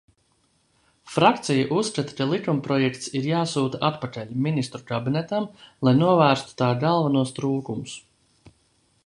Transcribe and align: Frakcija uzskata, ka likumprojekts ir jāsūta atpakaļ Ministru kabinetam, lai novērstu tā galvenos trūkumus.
Frakcija 1.15 1.67
uzskata, 1.81 2.15
ka 2.19 2.27
likumprojekts 2.29 3.11
ir 3.19 3.27
jāsūta 3.33 3.81
atpakaļ 3.91 4.33
Ministru 4.47 4.83
kabinetam, 4.89 5.47
lai 5.89 5.95
novērstu 6.01 6.59
tā 6.65 6.73
galvenos 6.87 7.37
trūkumus. 7.43 7.97